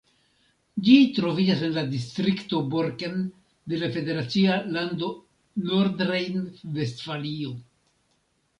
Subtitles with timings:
[0.85, 3.21] Ĝi troviĝas en la distrikto Borken
[3.75, 5.13] de la federacia lando
[5.69, 7.57] Nordrejn-Vestfalio.